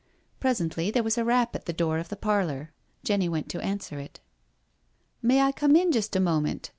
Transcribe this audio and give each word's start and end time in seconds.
Presently 0.39 0.89
there 0.89 1.03
was 1.03 1.15
a 1.19 1.23
rap 1.23 1.55
at 1.55 1.65
the 1.67 1.73
front 1.73 1.77
door 1.77 1.99
of 1.99 2.09
the 2.09 2.15
parlour. 2.15 2.71
Jenny 3.03 3.29
went 3.29 3.49
to 3.49 3.61
answer 3.61 3.99
it. 3.99 4.19
"May 5.21 5.41
I 5.41 5.51
come 5.51 5.75
in 5.75 5.91
just 5.91 6.15
a 6.15 6.19
moment?" 6.19 6.69